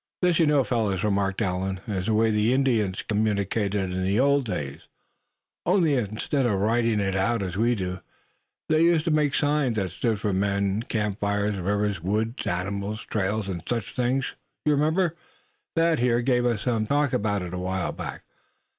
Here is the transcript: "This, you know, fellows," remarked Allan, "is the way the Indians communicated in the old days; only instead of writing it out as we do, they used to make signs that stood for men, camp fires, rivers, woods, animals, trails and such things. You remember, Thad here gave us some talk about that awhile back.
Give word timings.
"This, 0.23 0.39
you 0.39 0.47
know, 0.47 0.63
fellows," 0.63 1.03
remarked 1.03 1.43
Allan, 1.43 1.79
"is 1.87 2.07
the 2.07 2.15
way 2.15 2.31
the 2.31 2.53
Indians 2.53 3.03
communicated 3.03 3.91
in 3.91 4.01
the 4.03 4.19
old 4.19 4.45
days; 4.45 4.87
only 5.63 5.93
instead 5.93 6.43
of 6.47 6.59
writing 6.59 6.99
it 6.99 7.15
out 7.15 7.43
as 7.43 7.55
we 7.55 7.75
do, 7.75 7.99
they 8.67 8.81
used 8.81 9.05
to 9.05 9.11
make 9.11 9.35
signs 9.35 9.75
that 9.75 9.91
stood 9.91 10.19
for 10.19 10.33
men, 10.33 10.81
camp 10.81 11.19
fires, 11.19 11.55
rivers, 11.59 12.01
woods, 12.01 12.47
animals, 12.47 13.05
trails 13.11 13.47
and 13.47 13.61
such 13.69 13.93
things. 13.93 14.33
You 14.65 14.71
remember, 14.71 15.15
Thad 15.75 15.99
here 15.99 16.23
gave 16.23 16.47
us 16.47 16.63
some 16.63 16.87
talk 16.87 17.13
about 17.13 17.43
that 17.43 17.53
awhile 17.53 17.91
back. 17.91 18.23